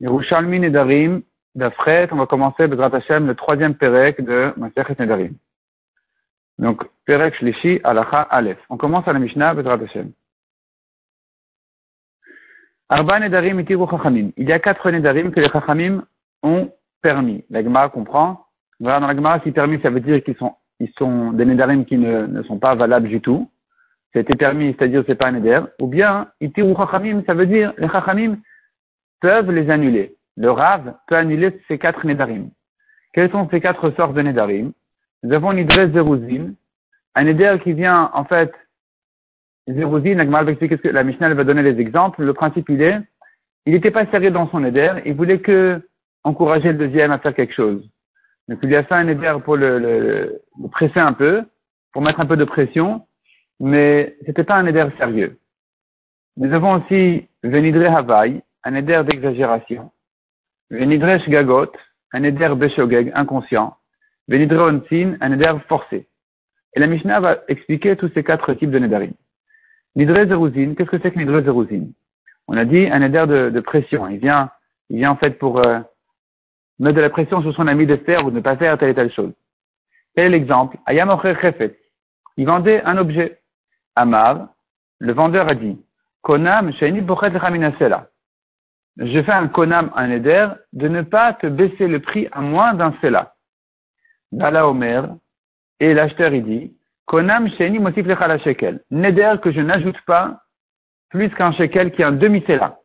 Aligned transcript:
Yerushalmi 0.00 0.60
Nedarim, 0.60 1.22
d'Afret, 1.54 2.08
on 2.10 2.16
va 2.16 2.26
commencer 2.26 2.66
Bezrat 2.66 2.94
Hashem, 2.94 3.26
le 3.26 3.34
troisième 3.34 3.74
Perek 3.74 4.20
de 4.20 4.52
Masechet 4.56 4.96
Nedarim. 4.98 5.34
Donc, 6.58 6.84
Perek 7.06 7.34
Shlishi, 7.36 7.80
Alacha 7.84 8.22
Aleph. 8.22 8.58
On 8.70 8.76
commence 8.76 9.06
à 9.06 9.12
la 9.12 9.18
Mishnah, 9.18 9.54
Bezrat 9.54 9.78
Hashem. 9.82 10.12
Arba 12.88 13.20
Nedarim 13.20 13.60
itiru 13.60 13.86
Chachamim. 13.88 14.30
Il 14.36 14.48
y 14.48 14.52
a 14.52 14.58
quatre 14.58 14.90
Nedarim 14.90 15.30
que 15.30 15.40
les 15.40 15.48
Chachamim 15.48 16.04
ont 16.42 16.70
permis. 17.02 17.44
La 17.50 17.62
Gemara 17.62 17.88
comprend. 17.88 18.46
Voilà, 18.80 19.00
dans 19.00 19.06
la 19.06 19.14
Gemara, 19.14 19.40
si 19.40 19.52
permis, 19.52 19.80
ça 19.80 19.90
veut 19.90 20.00
dire 20.00 20.22
qu'ils 20.22 20.36
sont, 20.36 20.54
ils 20.80 20.92
sont 20.98 21.32
des 21.32 21.44
Nedarim 21.44 21.84
qui 21.84 21.96
ne, 21.96 22.26
ne 22.26 22.42
sont 22.42 22.58
pas 22.58 22.74
valables 22.74 23.08
du 23.08 23.20
tout. 23.20 23.48
C'était 24.12 24.36
permis, 24.36 24.74
c'est-à-dire 24.78 25.02
c'est 25.06 25.14
pas 25.14 25.28
un 25.28 25.32
Neder. 25.32 25.60
Ou 25.80 25.86
bien, 25.86 26.28
itiru 26.40 26.74
Chachamim, 26.76 27.22
ça 27.26 27.34
veut 27.34 27.46
dire, 27.46 27.72
les 27.78 27.88
Chachamim 27.88 28.38
peuvent 29.24 29.50
les 29.50 29.70
annuler. 29.70 30.16
Le 30.36 30.50
Rav 30.50 30.96
peut 31.06 31.16
annuler 31.16 31.58
ces 31.66 31.78
quatre 31.78 32.06
Nedarim. 32.06 32.50
Quelles 33.14 33.30
sont 33.30 33.48
ces 33.50 33.58
quatre 33.58 33.90
sortes 33.96 34.12
de 34.12 34.20
Nedarim? 34.20 34.72
Nous 35.22 35.32
avons 35.32 35.54
Nidre 35.54 35.90
Zeruzin, 35.94 36.52
un 37.14 37.24
Neder 37.24 37.56
qui 37.64 37.72
vient, 37.72 38.10
en 38.12 38.24
fait, 38.24 38.52
Zeruzin, 39.66 40.16
la 40.18 41.04
Mishnah 41.04 41.32
va 41.32 41.44
donner 41.44 41.62
les 41.62 41.80
exemples. 41.80 42.22
Le 42.22 42.34
principe, 42.34 42.68
il 42.68 42.82
est, 42.82 43.00
il 43.64 43.72
n'était 43.72 43.90
pas 43.90 44.04
sérieux 44.10 44.30
dans 44.30 44.46
son 44.50 44.60
Neder, 44.60 44.92
il 45.06 45.14
voulait 45.14 45.40
que 45.40 45.80
encourager 46.22 46.72
le 46.72 46.78
deuxième 46.86 47.10
à 47.10 47.18
faire 47.18 47.34
quelque 47.34 47.54
chose. 47.54 47.82
Donc 48.48 48.58
il 48.62 48.68
lui 48.68 48.76
a 48.76 48.84
fait 48.84 48.94
un 48.94 49.04
Neder 49.04 49.36
pour 49.42 49.56
le, 49.56 50.42
presser 50.70 51.00
un 51.00 51.14
peu, 51.14 51.44
pour 51.94 52.02
mettre 52.02 52.20
un 52.20 52.26
peu 52.26 52.36
de 52.36 52.44
pression, 52.44 53.06
mais 53.58 54.18
c'était 54.26 54.44
pas 54.44 54.56
un 54.56 54.64
Neder 54.64 54.88
sérieux. 54.98 55.38
Nous 56.36 56.52
avons 56.52 56.72
aussi 56.72 57.26
Venidre 57.42 57.90
Havaï, 57.90 58.42
un 58.64 58.74
éder 58.74 59.02
d'exagération, 59.06 59.92
Venidresh 60.70 61.28
gagot, 61.28 61.72
un 62.12 62.22
éder 62.22 62.54
beshogeg, 62.56 63.12
inconscient, 63.14 63.76
un 64.30 65.32
éder 65.32 65.52
forcé. 65.68 66.08
Et 66.74 66.80
la 66.80 66.86
Mishnah 66.86 67.20
va 67.20 67.38
expliquer 67.48 67.96
tous 67.96 68.10
ces 68.14 68.24
quatre 68.24 68.54
types 68.54 68.70
de 68.70 68.78
nedarim. 68.78 69.12
Nidre 69.94 70.26
zeruzin, 70.26 70.74
qu'est-ce 70.74 70.90
que 70.90 70.98
c'est 70.98 71.12
que 71.12 71.18
nidre 71.18 71.42
zeruzin 71.42 71.86
On 72.48 72.56
a 72.56 72.64
dit 72.64 72.88
un 72.90 73.02
éder 73.02 73.50
de, 73.52 73.60
pression. 73.60 74.08
Il 74.08 74.18
vient, 74.18 74.50
il 74.90 74.96
vient 74.96 75.12
en 75.12 75.16
fait 75.16 75.38
pour 75.38 75.64
euh, 75.64 75.78
mettre 76.80 76.96
de 76.96 77.00
la 77.00 77.10
pression 77.10 77.42
sur 77.42 77.54
son 77.54 77.68
ami 77.68 77.86
de 77.86 77.96
faire 77.96 78.24
ou 78.26 78.30
de 78.30 78.36
ne 78.36 78.40
pas 78.40 78.56
faire 78.56 78.76
telle 78.78 78.90
et 78.90 78.94
telle 78.94 79.12
chose. 79.12 79.32
Quel 80.16 80.26
est 80.26 80.30
l'exemple? 80.30 80.78
Ayam 80.86 81.16
chefet. 81.22 81.78
Il 82.36 82.46
vendait 82.46 82.82
un 82.82 82.96
objet. 82.96 83.40
Amar, 83.94 84.48
le 84.98 85.12
vendeur 85.12 85.48
a 85.48 85.54
dit, 85.54 85.78
Konam 86.22 86.72
sheni 86.72 87.00
bochet 87.00 87.30
lechaminasela 87.30 88.08
je 88.96 89.22
fais 89.22 89.32
un 89.32 89.48
konam, 89.48 89.90
un 89.96 90.10
éder, 90.10 90.48
de 90.72 90.88
ne 90.88 91.02
pas 91.02 91.32
te 91.34 91.46
baisser 91.46 91.88
le 91.88 92.00
prix 92.00 92.28
à 92.32 92.40
moins 92.40 92.74
d'un 92.74 92.94
sela. 93.00 93.34
Bala 94.32 94.68
Omer, 94.68 95.08
et 95.80 95.94
l'acheteur 95.94 96.32
il 96.32 96.44
dit, 96.44 96.76
konam 97.06 97.48
sheni 97.50 97.78
motif 97.78 98.06
le 98.06 98.38
shekel. 98.38 98.80
Neder 98.90 99.34
que 99.42 99.52
je 99.52 99.60
n'ajoute 99.60 100.00
pas 100.06 100.40
plus 101.10 101.30
qu'un 101.30 101.52
shekel 101.52 101.92
qui 101.92 102.02
est 102.02 102.04
un 102.04 102.12
demi-sela. 102.12 102.78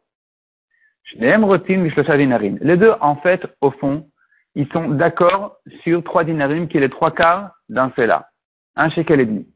Les 1.16 2.78
deux, 2.78 2.94
en 3.02 3.16
fait, 3.16 3.48
au 3.62 3.72
fond, 3.72 4.08
ils 4.54 4.68
sont 4.68 4.90
d'accord 4.90 5.58
sur 5.82 6.04
trois 6.04 6.24
dinarim 6.24 6.68
qui 6.68 6.78
est 6.78 6.82
les 6.82 6.90
trois 6.90 7.12
quarts 7.12 7.52
d'un 7.70 7.92
sela. 7.96 8.30
Un 8.76 8.90
shekel 8.90 9.22
et 9.22 9.26
demi. 9.26 9.48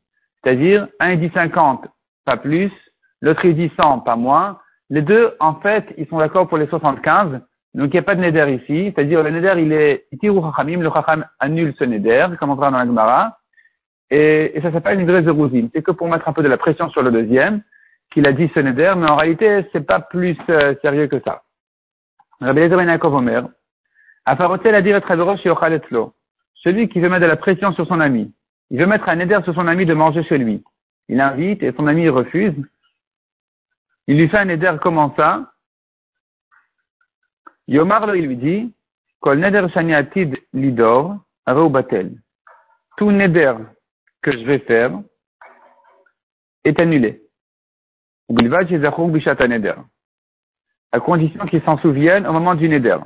C'est-à-dire, 0.43 0.87
un 0.99 1.09
et 1.09 1.17
dit 1.17 1.29
cinquante, 1.33 1.87
pas 2.25 2.37
plus, 2.37 2.71
l'autre 3.21 3.45
il 3.45 3.55
dit 3.55 3.71
cent, 3.77 3.99
pas 3.99 4.15
moins, 4.15 4.59
les 4.93 5.01
deux, 5.01 5.33
en 5.39 5.55
fait, 5.55 5.91
ils 5.97 6.07
sont 6.07 6.19
d'accord 6.19 6.47
pour 6.47 6.59
les 6.59 6.67
75. 6.67 7.41
Donc, 7.73 7.87
il 7.87 7.93
n'y 7.93 7.97
a 7.97 8.03
pas 8.03 8.13
de 8.13 8.21
neder 8.21 8.61
ici. 8.61 8.93
C'est-à-dire, 8.93 9.23
le 9.23 9.31
neder, 9.31 9.55
il 9.57 9.73
est 9.73 10.05
itiru 10.11 10.39
chachamim. 10.39 10.81
Le 10.81 10.91
chacham 10.91 11.25
annule 11.39 11.73
ce 11.79 11.83
neder, 11.83 12.27
comme 12.39 12.51
on 12.51 12.55
verra 12.55 12.69
dans 12.69 12.77
la 12.77 12.85
Gemara. 12.85 13.39
Et, 14.11 14.55
et 14.55 14.61
ça 14.61 14.71
s'appelle 14.71 14.99
une 14.99 15.07
de 15.07 15.31
rousine. 15.31 15.71
C'est 15.73 15.81
que 15.81 15.89
pour 15.89 16.07
mettre 16.09 16.27
un 16.27 16.33
peu 16.33 16.43
de 16.43 16.47
la 16.47 16.57
pression 16.57 16.91
sur 16.91 17.01
le 17.01 17.09
deuxième, 17.09 17.63
qu'il 18.11 18.27
a 18.27 18.33
dit 18.33 18.51
ce 18.53 18.59
neder, 18.59 18.93
mais 18.95 19.09
en 19.09 19.15
réalité, 19.15 19.65
c'est 19.73 19.83
pas 19.83 19.99
plus 19.99 20.37
euh, 20.49 20.75
sérieux 20.83 21.07
que 21.07 21.19
ça. 21.21 21.41
Rabbi 22.39 22.59
Eliezer 22.59 22.77
ben 22.77 22.87
Yaakov 22.87 23.15
Omer. 23.15 23.47
Afarotel 24.25 24.75
a 24.75 24.83
dit 24.83 24.93
Celui 26.53 26.87
qui 26.87 26.99
veut 26.99 27.09
mettre 27.09 27.23
de 27.23 27.25
la 27.25 27.35
pression 27.35 27.73
sur 27.73 27.87
son 27.87 27.99
ami. 27.99 28.31
Il 28.69 28.77
veut 28.77 28.85
mettre 28.85 29.09
un 29.09 29.15
neder 29.15 29.39
sur 29.43 29.55
son 29.55 29.67
ami 29.67 29.87
de 29.87 29.95
manger 29.95 30.21
chez 30.21 30.37
lui. 30.37 30.63
Il 31.09 31.19
invite 31.19 31.63
et 31.63 31.73
son 31.75 31.87
ami 31.87 32.07
refuse. 32.09 32.53
Il 34.07 34.17
lui 34.17 34.27
fait 34.29 34.39
un 34.39 34.49
éder 34.49 34.75
comment 34.81 35.15
ça? 35.15 35.53
Yomar 37.67 38.15
il 38.15 38.27
lui 38.27 38.37
dit, 38.37 38.73
Kol 39.21 39.39
neder 39.39 39.67
shaniatid 39.73 40.37
lidor, 40.51 41.17
batel. 41.45 42.11
Tout 42.97 43.11
neder 43.11 43.53
que 44.21 44.33
je 44.33 44.43
vais 44.43 44.59
faire 44.59 44.99
est 46.65 46.77
annulé. 46.79 47.21
À 50.91 50.99
condition 50.99 51.45
qu'il 51.45 51.63
s'en 51.63 51.77
souvienne 51.77 52.27
au 52.27 52.33
moment 52.33 52.55
du 52.55 52.67
neder. 52.67 52.97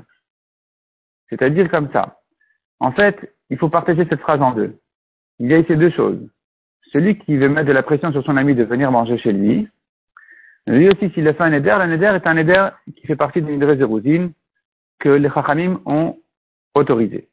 C'est-à-dire 1.30 1.70
comme 1.70 1.92
ça. 1.92 2.20
En 2.80 2.92
fait, 2.92 3.36
il 3.50 3.58
faut 3.58 3.70
partager 3.70 4.06
cette 4.10 4.22
phrase 4.22 4.42
en 4.42 4.52
deux. 4.54 4.80
Il 5.40 5.52
y 5.52 5.54
a 5.54 5.60
ici 5.60 5.76
deux 5.76 5.92
choses. 5.92 6.20
Celui 6.92 7.20
qui 7.20 7.38
veut 7.38 7.50
mettre 7.50 7.68
de 7.68 7.74
la 7.74 7.84
pression 7.84 8.12
sur 8.12 8.24
son 8.24 8.38
ami 8.38 8.56
de 8.56 8.64
venir 8.64 8.92
manger 8.92 9.18
chez 9.20 9.34
lui, 9.34 9.68
lui 10.68 10.88
aussi, 10.88 11.10
s'il 11.14 11.28
a 11.28 11.34
fait 11.34 11.44
un 11.44 11.54
éder, 11.54 11.76
le 11.80 11.94
éder 11.94 12.06
est 12.06 12.28
un 12.28 12.36
éder 12.36 12.68
qui 12.96 13.08
fait 13.08 13.16
partie 13.16 13.42
d'une 13.42 13.60
de 13.60 13.76
Zeruzin 13.76 14.32
que 15.00 15.10
les 15.10 15.30
Chachamim 15.30 15.80
ont 15.86 16.18
autorisé. 16.76 17.30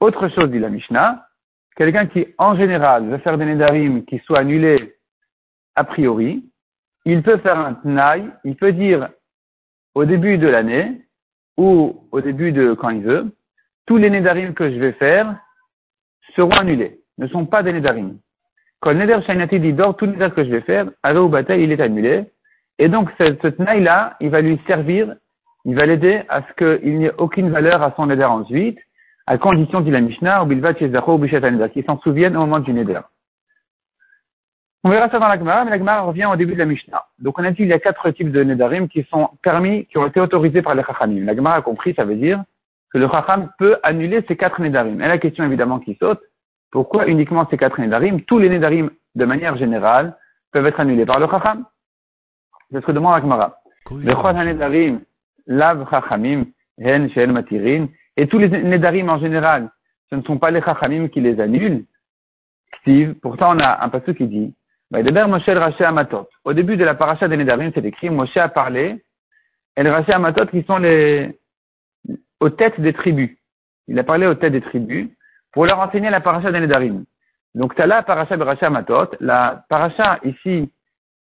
Autre 0.00 0.28
chose, 0.28 0.50
dit 0.50 0.58
la 0.58 0.70
Mishnah, 0.70 1.28
quelqu'un 1.76 2.06
qui, 2.06 2.26
en 2.38 2.56
général, 2.56 3.06
veut 3.06 3.18
faire 3.18 3.36
des 3.36 3.44
Nedarim 3.44 4.04
qui 4.04 4.18
soient 4.20 4.38
annulés 4.38 4.96
a 5.74 5.84
priori, 5.84 6.44
il 7.04 7.22
peut 7.22 7.36
faire 7.38 7.58
un 7.58 7.74
Tnaï, 7.74 8.30
il 8.44 8.56
peut 8.56 8.72
dire 8.72 9.10
au 9.94 10.04
début 10.04 10.38
de 10.38 10.48
l'année, 10.48 11.02
ou 11.56 12.08
au 12.12 12.20
début 12.20 12.52
de 12.52 12.72
quand 12.72 12.90
il 12.90 13.02
veut, 13.02 13.26
tous 13.86 13.98
les 13.98 14.08
Nedarim 14.08 14.54
que 14.54 14.70
je 14.70 14.78
vais 14.78 14.92
faire 14.92 15.36
seront 16.34 16.50
annulés, 16.50 17.00
ne 17.18 17.26
sont 17.28 17.44
pas 17.44 17.62
des 17.62 17.72
Nedarim. 17.72 18.18
Quand 18.80 18.92
le 18.92 18.98
Neder 18.98 19.20
Shainati 19.26 19.60
dit 19.60 19.72
d'or, 19.72 19.96
tout 19.96 20.06
Neder 20.06 20.30
que 20.34 20.44
je 20.44 20.50
vais 20.50 20.60
faire, 20.60 20.88
alors 21.02 21.28
bataille, 21.28 21.64
il 21.64 21.72
est 21.72 21.80
annulé, 21.80 22.30
et 22.78 22.88
donc, 22.88 23.10
ce, 23.18 23.24
ce 23.24 23.80
là 23.80 24.16
il 24.20 24.30
va 24.30 24.40
lui 24.40 24.60
servir, 24.66 25.14
il 25.64 25.74
va 25.74 25.86
l'aider 25.86 26.22
à 26.28 26.42
ce 26.42 26.80
qu'il 26.80 26.98
n'y 26.98 27.06
ait 27.06 27.12
aucune 27.18 27.50
valeur 27.50 27.82
à 27.82 27.92
son 27.96 28.06
neder 28.06 28.24
ensuite, 28.24 28.78
à 29.26 29.36
condition, 29.36 29.80
dit 29.80 29.90
la 29.90 30.00
Mishnah, 30.00 30.46
qu'il 31.68 31.84
s'en 31.84 31.98
souvienne 32.00 32.36
au 32.36 32.40
moment 32.40 32.60
du 32.60 32.72
neder. 32.72 33.00
On 34.84 34.90
verra 34.90 35.10
ça 35.10 35.18
dans 35.18 35.28
la 35.28 35.38
Gemara, 35.38 35.64
mais 35.64 35.72
la 35.72 35.78
Gemara 35.78 36.00
revient 36.02 36.26
au 36.26 36.36
début 36.36 36.54
de 36.54 36.58
la 36.58 36.64
Mishnah. 36.64 37.04
Donc, 37.18 37.38
on 37.38 37.44
a 37.44 37.50
dit 37.50 37.56
qu'il 37.56 37.66
y 37.66 37.72
a 37.72 37.78
quatre 37.80 38.10
types 38.12 38.30
de 38.30 38.42
nedarim 38.44 38.88
qui 38.88 39.06
sont 39.10 39.28
permis, 39.42 39.86
qui 39.86 39.98
ont 39.98 40.06
été 40.06 40.20
autorisés 40.20 40.62
par 40.62 40.74
les 40.74 40.82
Chachamim. 40.84 41.26
La 41.26 41.34
Gemara 41.34 41.56
a 41.56 41.62
compris, 41.62 41.94
ça 41.94 42.04
veut 42.04 42.14
dire 42.14 42.42
que 42.90 42.98
le 42.98 43.08
Chacham 43.08 43.50
peut 43.58 43.76
annuler 43.82 44.24
ces 44.28 44.36
quatre 44.36 44.62
nedarim. 44.62 45.02
Et 45.02 45.08
la 45.08 45.18
question, 45.18 45.44
évidemment, 45.44 45.80
qui 45.80 45.96
saute, 46.00 46.20
pourquoi 46.70 47.06
uniquement 47.06 47.46
ces 47.50 47.58
quatre 47.58 47.78
nedarim? 47.80 48.22
Tous 48.22 48.38
les 48.38 48.48
nedarim, 48.48 48.90
de 49.14 49.24
manière 49.24 49.58
générale, 49.58 50.16
peuvent 50.52 50.66
être 50.66 50.80
annulés 50.80 51.04
par 51.04 51.18
le 51.18 51.26
Chacham. 51.26 51.66
C'est 52.70 52.80
ce 52.80 52.86
que 52.86 52.92
demande 52.92 53.14
Akmara. 53.14 53.60
Lav 55.46 55.88
Chachamim, 55.90 56.44
Hen 56.78 57.10
Shel 57.10 57.32
Matirin. 57.32 57.88
Et 58.16 58.26
tous 58.26 58.38
les 58.38 58.48
Nedarim 58.48 59.08
en 59.08 59.18
général, 59.18 59.70
ce 60.10 60.16
ne 60.16 60.22
sont 60.22 60.38
pas 60.38 60.50
les 60.50 60.60
Chachamim 60.62 61.08
qui 61.08 61.20
les 61.20 61.40
annulent. 61.40 61.84
Pourtant, 63.20 63.56
on 63.56 63.60
a 63.60 63.84
un 63.84 63.88
passage 63.88 64.14
qui 64.14 64.26
dit, 64.26 64.54
Amatot. 64.92 66.28
Au 66.44 66.52
début 66.52 66.76
de 66.76 66.84
la 66.84 66.94
paracha 66.94 67.28
des 67.28 67.36
Nedarim, 67.36 67.70
c'est 67.74 67.84
écrit, 67.84 68.08
Moshe 68.08 68.36
a 68.36 68.48
parlé, 68.48 69.02
et 69.76 69.82
le 69.82 69.90
Raché 69.90 70.12
Amatot 70.12 70.46
qui 70.46 70.62
sont 70.64 70.78
les, 70.78 71.38
aux 72.40 72.50
têtes 72.50 72.80
des 72.80 72.92
tribus. 72.92 73.36
Il 73.86 73.98
a 73.98 74.04
parlé 74.04 74.26
aux 74.26 74.34
têtes 74.34 74.52
des 74.52 74.60
tribus 74.60 75.08
pour 75.52 75.66
leur 75.66 75.78
enseigner 75.78 76.10
la 76.10 76.20
paracha 76.20 76.50
des 76.50 76.60
Nedarim. 76.60 77.04
Donc, 77.54 77.74
tu 77.74 77.82
as 77.82 77.86
la 77.86 78.02
paracha 78.02 78.36
de 78.36 78.42
Raché 78.42 78.66
Amatot. 78.66 79.10
La 79.20 79.64
paracha 79.68 80.18
ici 80.24 80.70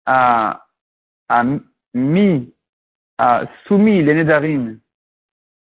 a 0.06 0.65
a 1.28 1.44
mis, 1.94 2.52
a 3.18 3.44
soumis 3.66 4.02
les 4.02 4.14
Nédarim 4.14 4.78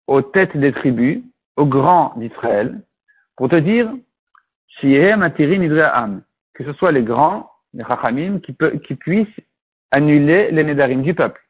aux 0.06 0.22
têtes 0.22 0.56
des 0.56 0.72
tribus, 0.72 1.22
aux 1.56 1.66
grands 1.66 2.14
d'Israël, 2.16 2.80
pour 3.36 3.48
te 3.48 3.56
dire, 3.56 3.90
que 4.80 6.64
ce 6.64 6.72
soit 6.74 6.92
les 6.92 7.02
grands, 7.02 7.50
les 7.74 7.84
Chachamim, 7.84 8.40
qui, 8.40 8.56
qui 8.86 8.94
puissent 8.94 9.40
annuler 9.90 10.50
les 10.50 10.64
Nédarim 10.64 11.02
du 11.02 11.14
peuple. 11.14 11.40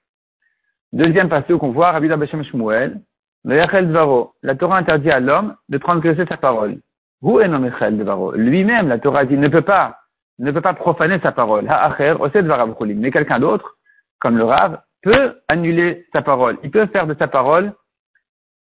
Deuxième 0.93 1.28
passage 1.28 1.56
qu'on 1.56 1.70
voit, 1.72 1.93
Rabbi 1.93 2.08
Bashem 2.08 2.44
Shmuel, 2.44 3.00
la 3.44 4.55
Torah 4.56 4.76
interdit 4.76 5.10
à 5.10 5.20
l'homme 5.20 5.56
de 5.69 5.78
transgresser 5.78 6.26
sa 6.26 6.37
parole. 6.37 6.81
Lui-même, 7.22 8.88
la 8.88 8.98
Torah 8.98 9.25
dit, 9.25 9.37
ne 9.37 9.48
peut 9.48 9.62
pas, 9.62 9.98
ne 10.38 10.50
peut 10.50 10.60
pas 10.60 10.75
profaner 10.75 11.19
sa 11.20 11.32
parole. 11.32 11.66
Mais 12.96 13.10
quelqu'un 13.10 13.40
d'autre, 13.40 13.76
comme 14.22 14.38
le 14.38 14.44
Rav, 14.44 14.80
peut 15.02 15.40
annuler 15.48 16.06
sa 16.12 16.22
parole. 16.22 16.56
Il 16.62 16.70
peut 16.70 16.86
faire 16.86 17.08
de 17.08 17.16
sa 17.19 17.26
parole 17.26 17.74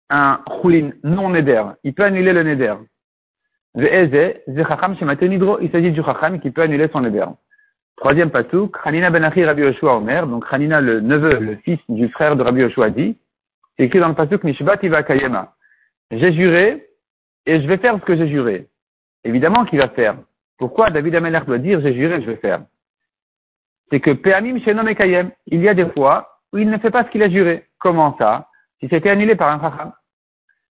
un 0.08 0.40
choulin 0.62 0.92
non 1.02 1.30
neder. 1.30 1.64
Il 1.82 1.94
peut 1.94 2.04
annuler 2.04 2.32
le 2.32 2.44
neder. 2.44 2.74
Il 3.74 3.88
s'agit 5.72 5.90
du 5.90 6.02
chacham 6.02 6.40
qui 6.40 6.50
peut 6.52 6.62
annuler 6.62 6.88
son 6.92 7.00
neder. 7.00 7.26
Troisième 7.96 8.30
pasouk, 8.30 8.76
Hanina 8.84 9.10
ben 9.10 9.24
Achi 9.24 9.44
Rabbi 9.44 9.62
Yoshua 9.62 9.96
Omer, 9.96 10.28
donc 10.28 10.44
Hanina 10.48 10.80
le 10.80 11.00
neveu, 11.00 11.40
le 11.40 11.56
fils 11.56 11.80
du 11.88 12.08
frère 12.08 12.36
de 12.36 12.44
Rabbi 12.44 12.60
Yoshua 12.60 12.90
dit, 12.90 13.18
c'est 13.76 13.86
écrit 13.86 13.98
dans 13.98 14.08
le 14.08 14.14
pasouk 14.14 14.44
Mishbat 14.44 14.76
Kayema. 14.76 15.54
J'ai 16.12 16.32
juré 16.32 16.86
et 17.46 17.60
je 17.60 17.66
vais 17.66 17.78
faire 17.78 17.96
ce 17.96 18.04
que 18.04 18.16
j'ai 18.16 18.28
juré. 18.28 18.68
Évidemment 19.24 19.64
qu'il 19.64 19.80
va 19.80 19.88
faire. 19.88 20.16
Pourquoi 20.56 20.90
David 20.90 21.16
Ameler 21.16 21.40
doit 21.44 21.58
dire 21.58 21.80
j'ai 21.80 21.94
juré, 21.94 22.22
je 22.22 22.26
vais 22.26 22.36
faire? 22.36 22.62
C'est 23.90 24.00
que 24.00 24.10
Peamim 24.10 24.60
Shenom 24.60 24.86
il 25.46 25.60
y 25.60 25.68
a 25.68 25.74
des 25.74 25.88
fois 25.90 26.40
où 26.52 26.58
il 26.58 26.68
ne 26.68 26.78
fait 26.78 26.90
pas 26.90 27.04
ce 27.04 27.10
qu'il 27.10 27.22
a 27.22 27.30
juré. 27.30 27.66
Comment 27.78 28.16
ça 28.18 28.48
Si 28.80 28.88
c'était 28.88 29.10
annulé 29.10 29.34
par 29.34 29.48
un 29.50 29.60
chacham. 29.60 29.92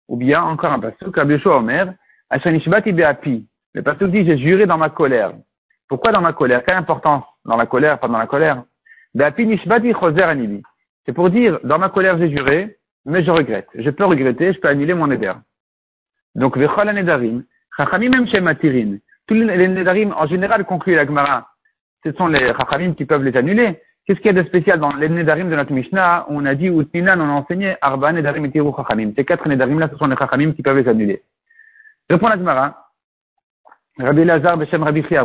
Ou 0.08 0.18
bien 0.18 0.42
encore 0.42 0.72
un 0.72 0.80
pasouk, 0.80 1.16
Rabbi 1.16 1.34
Yoshua 1.34 1.58
Omer, 1.58 1.94
Ashanishbat 2.30 2.82
Ibeapi. 2.86 3.48
Le 3.74 3.82
pasouk 3.82 4.12
dit 4.12 4.26
j'ai 4.26 4.38
juré 4.38 4.66
dans 4.66 4.78
ma 4.78 4.90
colère. 4.90 5.34
Pourquoi 5.88 6.12
dans 6.12 6.22
ma 6.22 6.34
colère 6.34 6.64
Quelle 6.66 6.78
importance 6.78 7.24
dans 7.46 7.58
la 7.58 7.66
colère, 7.66 8.00
pas 8.00 8.08
dans 8.08 8.18
la 8.18 8.28
colère 8.28 8.64
C'est 11.06 11.14
pour 11.14 11.30
dire, 11.30 11.60
dans 11.64 11.80
ma 11.80 11.90
colère 11.90 12.18
j'ai 12.18 12.30
juré, 12.30 12.78
mais 13.06 13.24
je 13.24 13.32
regrette. 13.32 13.68
Je 13.76 13.90
peux 13.92 14.06
regretter, 14.06 14.54
je 14.54 14.60
peux 14.60 14.68
annuler 14.68 14.94
mon 14.94 15.12
éder. 15.12 15.34
Donc, 16.34 16.58
vechol 16.58 16.92
nedarim, 16.92 17.44
chachamim 17.78 18.26
matirin. 18.42 18.98
Tous 19.28 19.36
les 19.36 19.68
nedarim, 19.68 20.14
en 20.18 20.28
général, 20.28 20.66
concluent 20.66 20.96
la 20.96 21.06
Gemara. 21.06 21.48
Ce 22.06 22.12
sont 22.14 22.28
les 22.28 22.54
chachamim 22.54 22.94
qui 22.94 23.06
peuvent 23.06 23.24
les 23.24 23.36
annuler. 23.36 23.82
Qu'est-ce 24.06 24.20
qu'il 24.20 24.28
y 24.36 24.38
a 24.38 24.44
de 24.44 24.48
spécial 24.48 24.80
dans 24.80 24.94
les 24.96 25.10
nedarim 25.10 25.50
de 25.50 25.56
notre 25.56 25.74
Mishnah 25.74 26.28
On 26.30 26.46
a 26.46 26.54
dit, 26.54 26.70
ou 26.70 26.84
on 26.94 27.08
a 27.08 27.24
enseigné, 27.34 27.76
arba 27.82 28.14
nedarim 28.14 28.46
et 28.46 28.52
tiru 28.52 28.72
chachamim. 28.78 29.12
Ces 29.16 29.26
quatre 29.26 29.48
nedarim 29.48 29.80
là, 29.80 29.90
ce 29.92 29.98
sont 29.98 30.06
les 30.06 30.16
chachamim 30.16 30.54
qui 30.54 30.62
peuvent 30.62 30.78
les 30.78 30.88
annuler. 30.88 31.24
Répond 32.10 32.28
la 32.28 32.38
Gemara. 32.38 32.92
Rabbi 33.98 34.24
Lazar, 34.24 34.58
Beshem 34.58 34.84
Rabbi 34.84 35.04
Chia 35.08 35.24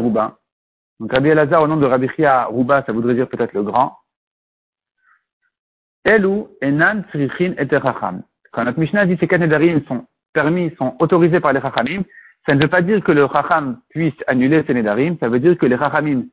donc 1.00 1.12
Rabbi 1.12 1.30
Elazar, 1.30 1.62
au 1.62 1.66
nom 1.66 1.78
de 1.78 1.86
Rabbi 1.86 2.08
Chia 2.14 2.44
Rouba, 2.44 2.82
ça 2.84 2.92
voudrait 2.92 3.14
dire 3.14 3.26
peut-être 3.26 3.54
le 3.54 3.62
grand. 3.62 3.96
Elou, 6.04 6.48
Enan, 6.60 7.04
Tzrichin 7.08 7.54
et 7.58 7.66
Quand 7.66 8.64
notre 8.64 8.78
Mishnah 8.78 9.06
dit 9.06 9.14
que 9.14 9.20
ces 9.20 9.28
quatre 9.28 9.40
Nedarim 9.40 9.82
sont 9.86 10.06
permis, 10.34 10.74
sont 10.76 10.96
autorisés 10.98 11.40
par 11.40 11.54
les 11.54 11.60
Chachamim, 11.60 12.02
ça 12.46 12.54
ne 12.54 12.60
veut 12.60 12.68
pas 12.68 12.82
dire 12.82 13.02
que 13.02 13.12
le 13.12 13.26
Chacham 13.28 13.80
puisse 13.88 14.14
annuler 14.26 14.62
ces 14.66 14.74
Nedarim, 14.74 15.16
ça 15.18 15.28
veut 15.28 15.40
dire 15.40 15.56
que 15.56 15.66
les 15.66 15.78
Chachamim 15.78 16.24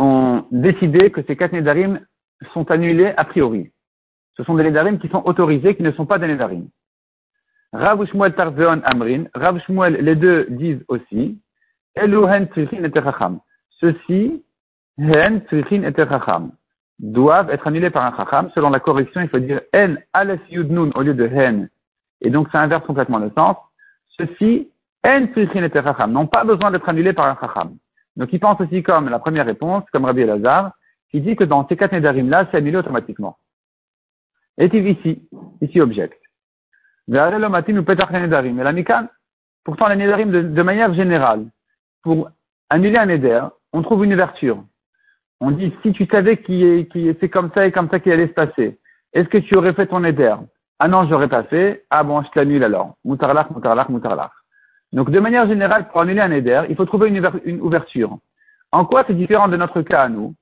ont 0.00 0.44
décidé 0.50 1.10
que 1.10 1.22
ces 1.26 1.36
quatre 1.36 1.52
Nedarim 1.52 2.00
sont 2.54 2.70
annulés 2.70 3.12
a 3.16 3.24
priori. 3.24 3.70
Ce 4.36 4.44
sont 4.44 4.54
des 4.54 4.64
Nedarim 4.64 4.98
qui 4.98 5.08
sont 5.08 5.22
autorisés, 5.24 5.76
qui 5.76 5.82
ne 5.82 5.92
sont 5.92 6.06
pas 6.06 6.18
des 6.18 6.26
Nedarim. 6.26 6.68
Rav 7.72 8.04
Shmuel 8.06 8.34
Tarzeon 8.34 8.80
Amrin, 8.84 9.24
Rav 9.34 9.60
Shmuel, 9.60 9.94
les 9.94 10.16
deux 10.16 10.46
disent 10.50 10.84
aussi, 10.88 11.38
Elou, 11.94 12.26
Hen, 12.26 12.46
Tzrichin 12.46 12.84
et 12.84 12.90
ceux-ci, 13.80 14.42
hen, 14.98 15.42
et 15.50 15.92
doivent 16.98 17.50
être 17.50 17.66
annulés 17.66 17.90
par 17.90 18.04
un 18.04 18.16
chacham. 18.16 18.50
Selon 18.54 18.70
la 18.70 18.80
correction, 18.80 19.20
il 19.20 19.28
faut 19.28 19.38
dire 19.38 19.60
hen, 19.72 19.98
alef 20.12 20.40
yudnun 20.50 20.90
au 20.94 21.02
lieu 21.02 21.14
de 21.14 21.26
hen. 21.26 21.68
Et 22.20 22.30
donc, 22.30 22.48
ça 22.52 22.60
inverse 22.60 22.84
complètement 22.84 23.18
le 23.18 23.30
sens. 23.34 23.56
Ceux-ci, 24.18 24.70
hen, 25.02 25.30
trichin 25.32 25.64
et 25.64 26.06
n'ont 26.08 26.26
pas 26.26 26.44
besoin 26.44 26.70
d'être 26.70 26.88
annulés 26.88 27.14
par 27.14 27.26
un 27.26 27.36
chacham. 27.40 27.76
Donc, 28.16 28.32
il 28.32 28.40
pense 28.40 28.60
aussi 28.60 28.82
comme 28.82 29.08
la 29.08 29.18
première 29.18 29.46
réponse, 29.46 29.84
comme 29.92 30.04
Rabbi 30.04 30.22
Elazar, 30.22 30.72
qui 31.10 31.20
dit 31.20 31.36
que 31.36 31.44
dans 31.44 31.66
ces 31.68 31.76
quatre 31.76 31.92
nédarim-là, 31.92 32.48
c'est 32.50 32.58
annulé 32.58 32.76
automatiquement. 32.76 33.38
Et 34.58 34.66
ici, 34.66 35.22
ici 35.60 35.80
object. 35.80 36.20
Et 37.08 37.12
la 37.12 37.62
Pourtant, 39.64 39.88
les 39.88 39.96
nédarim, 39.96 40.30
de, 40.30 40.42
de 40.42 40.62
manière 40.62 40.94
générale, 40.94 41.46
pour 42.02 42.30
annuler 42.68 42.98
un 42.98 43.06
néder, 43.06 43.40
on 43.72 43.82
trouve 43.82 44.04
une 44.04 44.14
ouverture. 44.14 44.62
On 45.40 45.50
dit, 45.50 45.72
si 45.82 45.92
tu 45.92 46.06
savais 46.06 46.38
qui 46.38 46.86
qui 46.92 47.16
c'est 47.20 47.28
comme 47.28 47.50
ça 47.54 47.66
et 47.66 47.72
comme 47.72 47.88
ça 47.90 48.00
qu'il 48.00 48.12
allait 48.12 48.28
se 48.28 48.32
passer, 48.32 48.78
est-ce 49.12 49.28
que 49.28 49.38
tu 49.38 49.56
aurais 49.56 49.74
fait 49.74 49.86
ton 49.86 50.04
éder 50.04 50.34
Ah 50.78 50.88
non, 50.88 51.08
j'aurais 51.08 51.28
pas 51.28 51.44
fait. 51.44 51.84
Ah 51.90 52.04
bon, 52.04 52.22
je 52.22 52.30
t'annule 52.30 52.64
alors. 52.64 52.96
Moutarlach, 53.04 53.50
moutarlach, 53.50 53.88
moutarlach. 53.88 54.32
Donc, 54.92 55.10
de 55.10 55.20
manière 55.20 55.46
générale, 55.46 55.88
pour 55.88 56.00
annuler 56.00 56.20
un 56.20 56.32
éder, 56.32 56.62
il 56.68 56.76
faut 56.76 56.84
trouver 56.84 57.08
une, 57.08 57.60
ouverture. 57.60 58.18
En 58.72 58.84
quoi 58.84 59.04
c'est 59.06 59.14
différent 59.14 59.48
de 59.48 59.56
notre 59.56 59.82
cas 59.82 60.02
à 60.02 60.08
nous, 60.08 60.34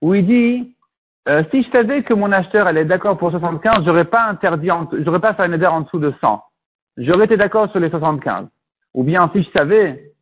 où 0.00 0.14
il 0.14 0.26
dit, 0.26 0.76
euh, 1.28 1.42
si 1.50 1.62
je 1.62 1.70
savais 1.70 2.02
que 2.02 2.14
mon 2.14 2.30
acheteur 2.30 2.66
allait 2.66 2.84
d'accord 2.84 3.18
pour 3.18 3.30
75, 3.30 3.84
j'aurais 3.84 4.04
pas 4.04 4.26
interdit, 4.26 4.68
j'aurais 5.00 5.20
pas 5.20 5.34
fait 5.34 5.42
un 5.42 5.52
éder 5.52 5.66
en 5.66 5.80
dessous 5.82 5.98
de 5.98 6.12
100. 6.20 6.42
J'aurais 6.98 7.24
été 7.24 7.36
d'accord 7.36 7.70
sur 7.70 7.80
les 7.80 7.90
75. 7.90 8.46
Ou 8.94 9.02
bien 9.02 9.30
si 9.34 9.42
je 9.42 9.50
savais 9.50 10.12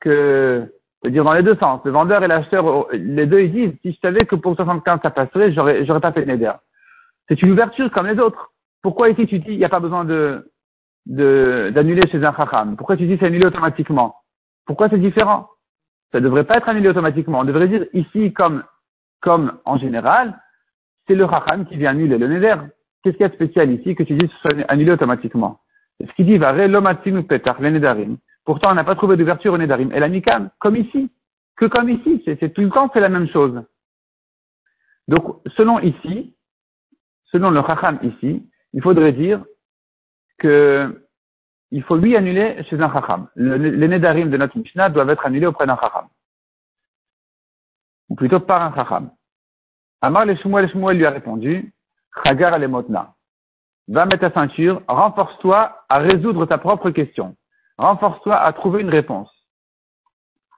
que 0.00 0.68
c'est-à-dire 1.04 1.24
dans 1.24 1.34
les 1.34 1.42
deux 1.42 1.56
sens. 1.56 1.82
Le 1.84 1.90
vendeur 1.90 2.24
et 2.24 2.28
l'acheteur, 2.28 2.86
les 2.92 3.26
deux, 3.26 3.40
ils 3.40 3.52
disent, 3.52 3.72
si 3.82 3.92
je 3.92 3.98
savais 4.00 4.24
que 4.24 4.36
pour 4.36 4.56
75 4.56 5.00
ça 5.02 5.10
passerait, 5.10 5.52
j'aurais, 5.52 5.84
j'aurais 5.84 6.00
pas 6.00 6.12
fait 6.12 6.24
Neder. 6.24 6.52
C'est 7.28 7.42
une 7.42 7.50
ouverture 7.50 7.90
comme 7.90 8.06
les 8.06 8.18
autres. 8.18 8.52
Pourquoi 8.80 9.10
ici 9.10 9.26
tu 9.26 9.38
dis, 9.38 9.52
il 9.52 9.58
n'y 9.58 9.66
a 9.66 9.68
pas 9.68 9.80
besoin 9.80 10.06
de, 10.06 10.50
d'annuler 11.06 12.02
chez 12.10 12.24
un 12.24 12.34
chacham? 12.34 12.76
Pourquoi 12.76 12.96
tu 12.96 13.06
dis 13.06 13.16
c'est 13.18 13.26
annulé 13.26 13.46
automatiquement? 13.46 14.16
Pourquoi 14.66 14.88
c'est 14.88 14.98
différent? 14.98 15.48
Ça 16.12 16.20
ne 16.20 16.24
devrait 16.24 16.44
pas 16.44 16.56
être 16.56 16.68
annulé 16.68 16.88
automatiquement. 16.88 17.40
On 17.40 17.44
devrait 17.44 17.68
dire 17.68 17.84
ici, 17.92 18.32
comme, 18.32 18.62
comme 19.20 19.58
en 19.64 19.78
général, 19.78 20.40
c'est 21.06 21.14
le 21.14 21.26
chacham 21.28 21.66
qui 21.66 21.76
vient 21.76 21.90
annuler 21.90 22.18
le 22.18 22.28
neder. 22.28 22.56
Qu'est-ce 23.02 23.16
qu'il 23.16 23.24
y 23.24 23.26
a 23.26 23.28
de 23.28 23.34
spécial 23.34 23.70
ici 23.70 23.94
que 23.94 24.02
tu 24.02 24.14
dis 24.14 24.26
que 24.26 24.34
ce 24.34 24.40
soit 24.40 24.64
annulé 24.68 24.92
automatiquement? 24.92 25.60
C'est 25.98 26.08
ce 26.08 26.12
qu'il 26.14 26.26
dit, 26.26 26.38
va 26.38 26.54
ou 26.54 27.22
petach, 27.22 27.58
le 27.60 27.70
nedarim. 27.70 28.16
Pourtant, 28.44 28.72
on 28.72 28.74
n'a 28.74 28.84
pas 28.84 28.94
trouvé 28.94 29.16
d'ouverture 29.16 29.54
au 29.54 29.58
Nedarim. 29.58 29.90
Et 29.92 30.00
la 30.00 30.08
Mikan, 30.08 30.50
comme 30.58 30.76
ici. 30.76 31.10
Que 31.56 31.66
comme 31.66 31.88
ici. 31.88 32.22
C'est 32.24 32.52
tout 32.52 32.60
le 32.60 32.70
temps, 32.70 32.90
c'est 32.92 33.00
la 33.00 33.08
même 33.08 33.28
chose. 33.28 33.62
Donc, 35.08 35.40
selon 35.56 35.78
ici, 35.80 36.34
selon 37.26 37.50
le 37.50 37.62
Chacham 37.62 37.98
ici, 38.02 38.42
il 38.72 38.82
faudrait 38.82 39.12
dire 39.12 39.44
que 40.44 41.06
il 41.70 41.82
faut 41.82 41.96
lui 41.96 42.16
annuler 42.16 42.62
chez 42.68 42.80
un 42.80 42.92
Chacham. 42.92 43.28
les 43.34 43.88
Nedarim 43.88 44.30
de 44.30 44.36
notre 44.36 44.56
Mishnah 44.56 44.90
doivent 44.90 45.10
être 45.10 45.26
annulés 45.26 45.46
auprès 45.46 45.66
d'un 45.66 45.76
Chacham. 45.76 46.06
Ou 48.10 48.14
plutôt 48.14 48.40
par 48.40 48.62
un 48.62 48.74
Chacham. 48.74 49.10
Amar 50.02 50.26
le 50.26 50.36
Shmuel, 50.36 50.70
Shmuel 50.70 50.98
lui 50.98 51.06
a 51.06 51.10
répondu, 51.10 51.72
Chagar 52.22 52.58
motna. 52.68 53.14
Va 53.88 54.06
mettre 54.06 54.20
ta 54.20 54.32
ceinture, 54.32 54.82
renforce-toi 54.86 55.84
à 55.88 55.98
résoudre 55.98 56.46
ta 56.46 56.58
propre 56.58 56.90
question 56.90 57.36
renforce-toi 57.78 58.36
à 58.36 58.52
trouver 58.52 58.82
une 58.82 58.90
réponse. 58.90 59.30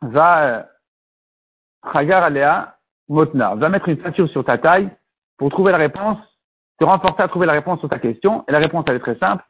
Va, 0.02 0.68
Chagar 1.92 2.22
euh, 2.22 2.26
Alea 2.26 2.76
Motna, 3.08 3.54
va 3.54 3.68
mettre 3.68 3.88
une 3.88 4.02
ceinture 4.02 4.28
sur 4.28 4.44
ta 4.44 4.58
taille 4.58 4.90
pour 5.38 5.50
trouver 5.50 5.72
la 5.72 5.78
réponse, 5.78 6.18
te 6.78 6.84
renforcer 6.84 7.22
à 7.22 7.28
trouver 7.28 7.46
la 7.46 7.52
réponse 7.52 7.80
sur 7.80 7.88
ta 7.88 7.98
question. 7.98 8.44
Et 8.48 8.52
la 8.52 8.58
réponse, 8.58 8.84
elle 8.88 8.96
est 8.96 9.00
très 9.00 9.18
simple. 9.18 9.44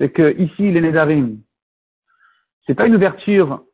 C'est 0.00 0.08
que 0.08 0.34
ici, 0.40 0.72
les 0.72 0.80
Nédarim, 0.80 1.40
c'est 2.66 2.74
pas 2.74 2.86
une 2.86 2.96
ouverture 2.96 3.64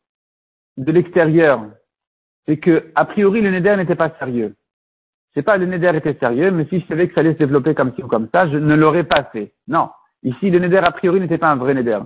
de 0.77 0.91
l'extérieur. 0.91 1.67
C'est 2.47 2.57
que, 2.57 2.91
a 2.97 3.05
priori, 3.05 3.41
le 3.41 3.51
Néder 3.51 3.77
n'était 3.77 3.95
pas 3.95 4.11
sérieux. 4.19 4.57
C'est 5.35 5.43
pas 5.43 5.57
le 5.57 5.67
Néder 5.67 5.93
était 5.95 6.19
sérieux, 6.19 6.51
mais 6.51 6.67
si 6.67 6.81
je 6.81 6.87
savais 6.87 7.07
que 7.07 7.15
ça 7.15 7.21
allait 7.21 7.35
se 7.35 7.39
développer 7.39 7.75
comme 7.75 7.95
ci 7.95 8.03
ou 8.03 8.09
comme 8.09 8.29
ça, 8.33 8.49
je 8.49 8.57
ne 8.57 8.75
l'aurais 8.75 9.05
pas 9.05 9.23
fait. 9.33 9.55
Non. 9.69 9.91
Ici, 10.25 10.51
le 10.51 10.59
Néder, 10.59 10.79
a 10.79 10.91
priori, 10.91 11.21
n'était 11.21 11.39
pas 11.39 11.51
un 11.51 11.57
vrai 11.57 11.75
Néder. 11.75 12.01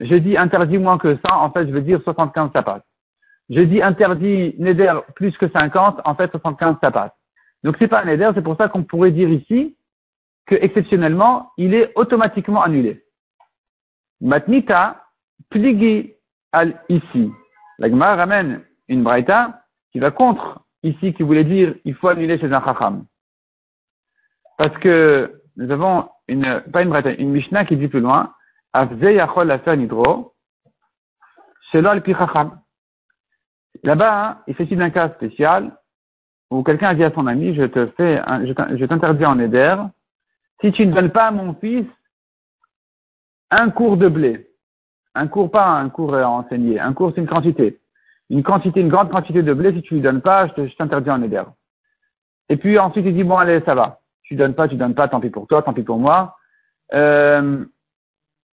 Je 0.00 0.16
dis 0.16 0.36
interdit 0.36 0.76
moins 0.76 0.98
que 0.98 1.16
100, 1.16 1.20
en 1.30 1.50
fait, 1.50 1.66
je 1.66 1.72
veux 1.72 1.80
dire 1.80 2.02
75, 2.02 2.50
ça 2.52 2.62
passe. 2.62 2.82
Je 3.48 3.60
dis 3.60 3.80
interdit 3.80 4.54
Neder 4.58 4.94
plus 5.14 5.36
que 5.38 5.48
50, 5.48 6.00
en 6.04 6.14
fait, 6.14 6.30
75, 6.30 6.76
ça 6.82 6.90
passe. 6.90 7.12
Donc, 7.64 7.76
c'est 7.78 7.88
pas 7.88 8.02
un 8.02 8.04
Neder, 8.04 8.30
c'est 8.34 8.42
pour 8.42 8.56
ça 8.56 8.68
qu'on 8.68 8.84
pourrait 8.84 9.12
dire 9.12 9.30
ici 9.30 9.76
que, 10.46 10.56
exceptionnellement, 10.56 11.52
il 11.56 11.72
est 11.72 11.92
automatiquement 11.94 12.62
annulé. 12.62 13.01
Matnita, 14.22 15.02
pligi 15.50 16.14
al 16.52 16.80
ici. 16.88 17.32
L'agma 17.78 18.14
ramène 18.14 18.62
une 18.88 19.02
braïta 19.02 19.64
qui 19.90 19.98
va 19.98 20.12
contre 20.12 20.64
ici, 20.84 21.12
qui 21.12 21.24
voulait 21.24 21.44
dire 21.44 21.74
il 21.84 21.94
faut 21.94 22.08
annuler 22.08 22.38
chez 22.38 22.52
un 22.52 22.64
chacham. 22.64 23.04
Parce 24.58 24.76
que 24.78 25.42
nous 25.56 25.70
avons 25.70 26.08
une, 26.28 26.62
pas 26.72 26.82
une 26.82 26.90
braïta, 26.90 27.10
une 27.10 27.30
Mishnah 27.30 27.64
qui 27.64 27.76
dit 27.76 27.88
plus 27.88 28.00
loin, 28.00 28.32
Là-bas, 33.82 34.28
hein, 34.28 34.38
il 34.46 34.56
s'agit 34.56 34.76
d'un 34.76 34.90
cas 34.90 35.10
spécial 35.10 35.76
où 36.50 36.62
quelqu'un 36.62 36.88
a 36.90 36.94
dit 36.94 37.02
à 37.02 37.10
son 37.10 37.26
ami, 37.26 37.54
je 37.54 37.64
te 37.64 37.86
fais, 37.96 38.22
je 38.46 38.84
t'interdis 38.84 39.26
en 39.26 39.38
éder, 39.38 39.76
si 40.60 40.70
tu 40.72 40.86
ne 40.86 40.92
donnes 40.92 41.10
pas 41.10 41.26
à 41.26 41.30
mon 41.32 41.54
fils 41.54 41.86
un 43.52 43.70
cours 43.70 43.96
de 43.96 44.08
blé, 44.08 44.48
un 45.14 45.28
cours 45.28 45.50
pas 45.50 45.66
un 45.66 45.88
cours 45.88 46.14
à 46.14 46.28
enseigner, 46.28 46.80
un 46.80 46.92
cours 46.92 47.12
c'est 47.14 47.20
une 47.20 47.28
quantité, 47.28 47.80
une 48.30 48.42
quantité, 48.42 48.80
une 48.80 48.88
grande 48.88 49.10
quantité 49.10 49.42
de 49.42 49.54
blé, 49.54 49.72
si 49.72 49.82
tu 49.82 49.94
lui 49.94 50.00
donnes 50.00 50.22
pas, 50.22 50.48
je 50.48 50.76
t'interdis 50.76 51.10
en 51.10 51.22
éder. 51.22 51.42
Et 52.48 52.56
puis 52.56 52.78
ensuite 52.78 53.06
il 53.06 53.14
dit 53.14 53.24
bon 53.24 53.36
allez 53.36 53.60
ça 53.66 53.74
va, 53.74 54.00
tu 54.22 54.34
donnes 54.34 54.54
pas, 54.54 54.68
tu 54.68 54.76
donnes 54.76 54.94
pas, 54.94 55.08
tant 55.08 55.20
pis 55.20 55.30
pour 55.30 55.46
toi, 55.46 55.62
tant 55.62 55.74
pis 55.74 55.82
pour 55.82 55.98
moi. 55.98 56.36
Euh, 56.94 57.64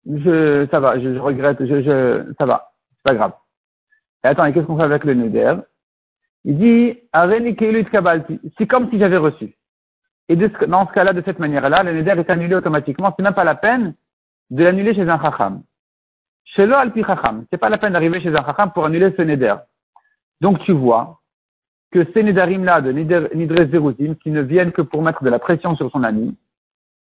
je, 0.06 0.66
ça 0.70 0.80
va, 0.80 0.98
je, 0.98 1.18
regrette, 1.18 1.64
je, 1.64 1.82
je, 1.82 2.32
ça 2.38 2.46
va, 2.46 2.72
c'est 2.90 3.02
pas 3.02 3.14
grave. 3.14 3.32
Et 4.24 4.28
attends, 4.28 4.44
et 4.44 4.52
qu'est-ce 4.52 4.66
qu'on 4.66 4.76
fait 4.76 4.82
avec 4.82 5.04
le 5.04 5.14
neder? 5.14 5.54
Il 6.44 6.58
dit, 6.58 6.98
c'est 8.58 8.66
comme 8.66 8.90
si 8.90 8.98
j'avais 8.98 9.16
reçu. 9.16 9.56
Et 10.28 10.36
dans 10.36 10.86
ce 10.88 10.92
cas-là, 10.92 11.12
de 11.12 11.22
cette 11.24 11.38
manière-là, 11.38 11.82
le 11.82 11.92
neder 11.92 12.14
est 12.18 12.30
annulé 12.30 12.54
automatiquement. 12.54 13.12
C'est 13.16 13.22
même 13.22 13.34
pas 13.34 13.44
la 13.44 13.54
peine 13.54 13.94
de 14.52 14.64
l'annuler 14.64 14.94
chez 14.94 15.08
un 15.08 15.18
chacham. 15.20 15.62
Chez 16.44 16.66
le 16.66 16.74
alpi 16.74 17.02
chacham. 17.02 17.46
C'est 17.50 17.56
pas 17.56 17.70
la 17.70 17.78
peine 17.78 17.94
d'arriver 17.94 18.20
chez 18.20 18.28
un 18.28 18.44
chacham 18.44 18.70
pour 18.72 18.84
annuler 18.84 19.12
ce 19.16 19.22
neder. 19.22 19.56
Donc 20.42 20.60
tu 20.60 20.72
vois 20.72 21.20
que 21.90 22.06
ces 22.12 22.22
nedarim-là 22.22 22.82
de 22.82 22.92
nidre 22.92 23.70
zeruzim, 23.70 24.14
qui 24.16 24.30
ne 24.30 24.42
viennent 24.42 24.72
que 24.72 24.82
pour 24.82 25.02
mettre 25.02 25.24
de 25.24 25.30
la 25.30 25.38
pression 25.38 25.74
sur 25.74 25.90
son 25.90 26.04
ami, 26.04 26.36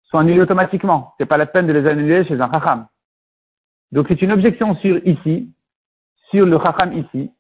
sont 0.05 0.19
annulés 0.19 0.41
automatiquement. 0.41 1.15
C'est 1.19 1.27
pas 1.27 1.37
la 1.37 1.47
peine 1.47 1.67
de 1.67 1.73
les 1.73 1.87
annuler 1.89 2.25
chez 2.25 2.41
un 2.41 2.51
chacham. 2.51 2.87
Donc 3.91 4.07
c'est 4.09 4.23
une 4.23 4.33
objection 4.33 4.77
sur 4.77 5.05
ici, 5.05 5.53
sur 6.31 6.47
le 6.47 6.57
chacham 6.59 6.93
ici, 6.93 7.33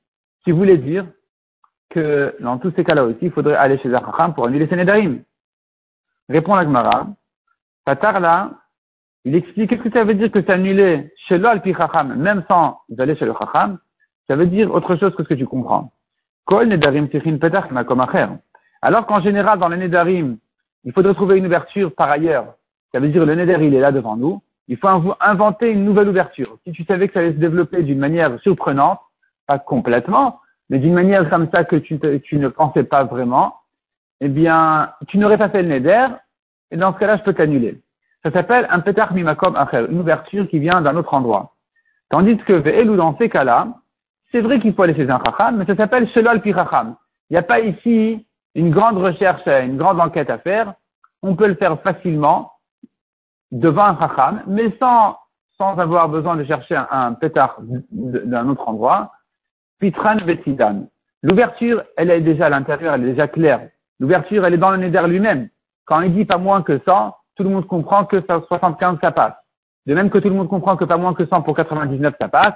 qui 0.42 0.50
voulait 0.50 0.78
dire 0.78 1.06
que 1.90 2.34
dans 2.40 2.58
tous 2.58 2.72
ces 2.74 2.82
cas-là 2.82 3.04
aussi, 3.04 3.18
il 3.22 3.30
faudrait 3.30 3.54
aller 3.54 3.78
chez 3.78 3.94
un 3.94 4.00
chacham 4.00 4.34
pour 4.34 4.46
annuler 4.46 4.66
ces 4.66 4.76
nedarim. 4.76 5.22
Répond 6.28 6.56
la 6.56 6.64
Gemara. 6.64 7.06
Fatar 7.84 8.18
là, 8.18 8.59
il 9.24 9.34
explique 9.34 9.70
qu'est-ce 9.70 9.82
que 9.82 9.90
ça 9.90 10.04
veut 10.04 10.14
dire 10.14 10.30
que 10.30 10.40
c'est 10.40 10.50
annulé 10.50 11.12
chez 11.28 11.38
l'alpi 11.38 11.74
chacham, 11.74 12.14
même 12.14 12.44
sans 12.48 12.80
aller 12.98 13.16
chez 13.16 13.26
le 13.26 13.34
chacham? 13.38 13.78
Ça 14.28 14.36
veut 14.36 14.46
dire 14.46 14.72
autre 14.72 14.96
chose 14.96 15.14
que 15.14 15.22
ce 15.22 15.28
que 15.28 15.34
tu 15.34 15.46
comprends. 15.46 15.92
Kol 16.46 16.68
nedarim 16.68 17.08
tichin 17.08 17.36
petach 17.38 17.66
Alors 18.82 19.06
qu'en 19.06 19.20
général, 19.20 19.58
dans 19.58 19.68
les 19.68 19.76
nedarim, 19.76 20.38
il 20.84 20.92
faudrait 20.92 21.14
trouver 21.14 21.38
une 21.38 21.46
ouverture 21.46 21.94
par 21.94 22.10
ailleurs. 22.10 22.54
Ça 22.92 23.00
veut 23.00 23.08
dire 23.08 23.26
le 23.26 23.34
neder, 23.34 23.58
il 23.60 23.74
est 23.74 23.80
là 23.80 23.92
devant 23.92 24.16
nous. 24.16 24.42
Il 24.68 24.76
faut 24.76 24.88
inventer 25.20 25.70
une 25.70 25.84
nouvelle 25.84 26.08
ouverture. 26.08 26.56
Si 26.64 26.72
tu 26.72 26.84
savais 26.84 27.08
que 27.08 27.14
ça 27.14 27.20
allait 27.20 27.32
se 27.32 27.38
développer 27.38 27.82
d'une 27.82 27.98
manière 27.98 28.40
surprenante, 28.40 29.00
pas 29.46 29.58
complètement, 29.58 30.40
mais 30.70 30.78
d'une 30.78 30.94
manière 30.94 31.28
comme 31.28 31.48
ça 31.50 31.64
que 31.64 31.76
tu, 31.76 31.98
tu 32.22 32.38
ne 32.38 32.48
pensais 32.48 32.84
pas 32.84 33.04
vraiment, 33.04 33.56
eh 34.20 34.28
bien, 34.28 34.92
tu 35.08 35.18
n'aurais 35.18 35.38
pas 35.38 35.48
fait 35.48 35.62
le 35.62 35.68
neder, 35.68 36.06
et 36.70 36.76
dans 36.76 36.94
ce 36.94 36.98
cas-là, 36.98 37.16
je 37.16 37.22
peux 37.24 37.34
t'annuler. 37.34 37.80
Ça 38.22 38.30
s'appelle 38.30 38.66
un 38.70 38.80
petach 38.80 39.10
mimakom 39.12 39.56
acher, 39.56 39.86
une 39.90 40.00
ouverture 40.00 40.46
qui 40.48 40.58
vient 40.58 40.82
d'un 40.82 40.96
autre 40.96 41.14
endroit. 41.14 41.54
Tandis 42.10 42.36
que 42.38 42.52
ve'elu, 42.52 42.96
dans 42.96 43.16
ces 43.16 43.28
cas-là, 43.28 43.68
c'est 44.30 44.40
vrai 44.40 44.60
qu'il 44.60 44.74
faut 44.74 44.82
aller 44.82 44.94
chez 44.94 45.08
un 45.08 45.20
chacham, 45.24 45.56
mais 45.56 45.64
ça 45.64 45.76
s'appelle 45.76 46.08
shelol 46.10 46.40
pi 46.40 46.52
chacham. 46.52 46.96
Il 47.30 47.34
n'y 47.34 47.38
a 47.38 47.42
pas 47.42 47.60
ici 47.60 48.26
une 48.54 48.70
grande 48.70 48.98
recherche, 48.98 49.46
une 49.46 49.76
grande 49.76 50.00
enquête 50.00 50.28
à 50.28 50.38
faire. 50.38 50.74
On 51.22 51.34
peut 51.34 51.46
le 51.46 51.54
faire 51.54 51.80
facilement 51.80 52.52
devant 53.52 53.84
un 53.84 53.98
chacham, 53.98 54.42
mais 54.46 54.70
sans, 54.78 55.16
sans 55.56 55.78
avoir 55.78 56.08
besoin 56.08 56.36
de 56.36 56.44
chercher 56.44 56.76
un, 56.76 56.88
un 56.90 57.12
pétard 57.14 57.56
d'un 57.60 58.48
autre 58.48 58.68
endroit. 58.68 59.12
Pitran 59.78 60.16
vetidan. 60.16 60.88
L'ouverture, 61.22 61.82
elle 61.96 62.10
est 62.10 62.20
déjà 62.20 62.46
à 62.46 62.48
l'intérieur, 62.50 62.94
elle 62.94 63.04
est 63.04 63.12
déjà 63.12 63.28
claire. 63.28 63.68
L'ouverture, 63.98 64.44
elle 64.44 64.54
est 64.54 64.58
dans 64.58 64.70
le 64.70 64.78
neder 64.78 65.06
lui-même. 65.06 65.48
Quand 65.86 66.00
il 66.00 66.14
dit 66.14 66.24
pas 66.24 66.38
moins 66.38 66.62
que 66.62 66.78
100, 66.84 67.14
tout 67.40 67.48
le 67.48 67.54
monde 67.54 67.66
comprend 67.66 68.04
que 68.04 68.20
75 68.20 68.98
ça 69.00 69.12
passe. 69.12 69.32
De 69.86 69.94
même 69.94 70.10
que 70.10 70.18
tout 70.18 70.28
le 70.28 70.34
monde 70.34 70.50
comprend 70.50 70.76
que 70.76 70.84
pas 70.84 70.98
moins 70.98 71.14
que 71.14 71.24
100 71.24 71.40
pour 71.40 71.56
99 71.56 72.14
ça 72.20 72.28
passe, 72.28 72.52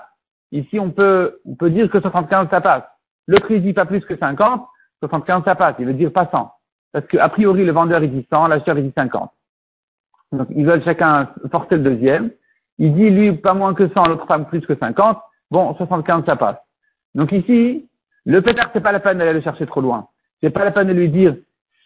ici 0.53 0.79
on 0.79 0.91
peut, 0.91 1.41
on 1.47 1.55
peut 1.55 1.71
dire 1.71 1.89
que 1.91 2.01
75 2.03 2.49
ça 2.51 2.61
passe. 2.61 2.83
Le 3.27 3.41
prix 3.41 3.63
dit 3.63 3.73
pas 3.73 3.87
plus 3.87 4.05
que 4.05 4.15
50, 4.15 4.67
75 5.01 5.43
ça 5.47 5.55
passe, 5.55 5.77
il 5.79 5.87
veut 5.87 5.95
dire 5.95 6.13
pas 6.13 6.29
100. 6.31 6.53
Parce 6.93 7.07
qu'a 7.07 7.31
priori 7.31 7.65
le 7.65 7.73
vendeur 7.73 8.05
il 8.05 8.13
dit 8.13 8.27
100, 8.31 8.49
l'acheteur 8.49 8.77
il 8.77 8.85
dit 8.85 8.93
50. 8.95 9.31
Donc 10.33 10.49
ils 10.51 10.67
veulent 10.67 10.85
chacun 10.85 11.31
forcer 11.51 11.77
le 11.77 11.83
deuxième. 11.83 12.31
Il 12.77 12.95
dit 12.95 13.09
lui 13.09 13.33
pas 13.33 13.55
moins 13.55 13.73
que 13.73 13.89
100, 13.89 14.05
l'autre 14.05 14.27
femme 14.27 14.45
plus 14.45 14.61
que 14.67 14.77
50. 14.77 15.19
Bon, 15.51 15.75
75 15.77 16.27
ça 16.27 16.37
passe. 16.37 16.59
Donc 17.15 17.33
ici, 17.33 17.89
le 18.27 18.43
pétard 18.43 18.69
c'est 18.75 18.83
pas 18.83 18.93
la 18.93 19.01
peine 19.01 19.17
d'aller 19.17 19.33
le 19.33 19.41
chercher 19.41 19.65
trop 19.67 19.81
loin. 19.81 20.09
C'est 20.43 20.51
pas 20.51 20.67
la 20.67 20.73
peine 20.73 20.89
de 20.89 20.93
lui 20.93 21.09
dire, 21.09 21.35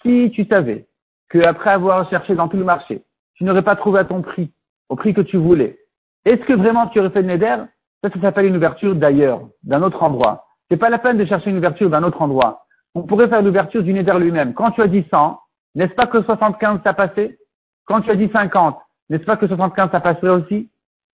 si 0.02 0.33
tu 0.35 0.45
savais 0.47 0.88
qu'après 1.30 1.70
avoir 1.70 2.08
cherché 2.11 2.35
dans 2.35 2.49
tout 2.49 2.56
le 2.56 2.64
marché, 2.64 3.02
tu 3.35 3.44
n'aurais 3.44 3.62
pas 3.62 3.76
trouvé 3.76 4.00
à 4.00 4.04
ton 4.04 4.23
prix, 4.23 4.50
au 4.88 4.97
prix 4.97 5.14
que 5.14 5.20
tu 5.20 5.37
voulais, 5.37 5.78
est-ce 6.25 6.42
que 6.42 6.52
vraiment 6.52 6.87
tu 6.88 7.00
aurais 7.00 7.11
fait 7.11 7.23
le 7.23 7.28
neder? 7.28 7.56
Ça, 8.02 8.11
ça 8.11 8.20
s'appelle 8.20 8.47
une 8.47 8.56
ouverture 8.56 8.94
d'ailleurs, 8.94 9.40
d'un 9.62 9.82
autre 9.82 10.02
endroit. 10.02 10.47
C'est 10.70 10.76
pas 10.76 10.90
la 10.90 10.99
peine 10.99 11.16
de 11.16 11.25
chercher 11.25 11.50
une 11.50 11.58
ouverture 11.58 11.90
d'un 11.90 12.02
autre 12.02 12.20
endroit. 12.20 12.66
On 12.94 13.02
pourrait 13.02 13.28
faire 13.28 13.42
l'ouverture 13.42 13.82
du 13.82 13.92
neder 13.92 14.18
lui-même. 14.18 14.54
Quand 14.54 14.70
tu 14.73 14.82
as 14.82 14.88
dit 14.88 15.04
100, 15.11 15.38
n'est-ce 15.75 15.94
pas 15.94 16.06
que 16.06 16.23
75 16.23 16.80
ça 16.85 16.92
passé? 16.92 17.38
Quand 17.87 18.02
tu 18.02 18.11
as 18.11 18.16
dit 18.16 18.28
50, 18.32 18.78
n'est-ce 19.11 19.25
pas 19.25 19.37
que 19.37 19.47
75 19.47 19.90
ça 19.90 20.00
passerait 20.00 20.30
aussi? 20.30 20.70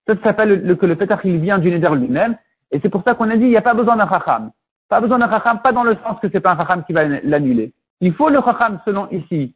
Ça, 0.06 0.14
ça 0.16 0.22
s'appelle 0.24 0.76
que 0.76 0.86
le 0.86 0.96
pétard 0.96 1.24
il 1.24 1.38
vient 1.38 1.58
du 1.58 1.70
neder 1.70 1.94
lui-même. 1.94 2.36
Et 2.72 2.80
c'est 2.80 2.88
pour 2.88 3.02
ça 3.04 3.14
qu'on 3.14 3.30
a 3.30 3.36
dit, 3.36 3.44
il 3.44 3.50
n'y 3.50 3.56
a 3.56 3.62
pas 3.62 3.74
besoin 3.74 3.96
d'un 3.96 4.08
chacham. 4.08 4.50
Pas 4.88 5.00
besoin 5.00 5.18
d'un 5.18 5.30
chacham, 5.30 5.60
pas 5.62 5.72
dans 5.72 5.84
le 5.84 5.96
sens 6.04 6.18
que 6.20 6.28
c'est 6.30 6.40
pas 6.40 6.52
un 6.52 6.56
chacham 6.56 6.84
qui 6.84 6.92
va 6.92 7.04
l'annuler. 7.04 7.72
Il 8.00 8.12
faut 8.14 8.28
le 8.28 8.40
chacham 8.42 8.80
selon 8.84 9.08
ici. 9.10 9.54